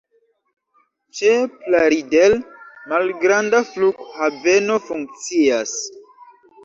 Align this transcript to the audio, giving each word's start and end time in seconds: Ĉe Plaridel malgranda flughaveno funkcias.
Ĉe 1.17 1.33
Plaridel 1.65 2.35
malgranda 2.93 3.61
flughaveno 3.71 4.79
funkcias. 4.87 5.77